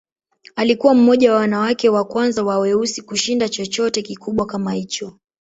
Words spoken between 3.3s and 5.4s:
chochote kikubwa kama hicho.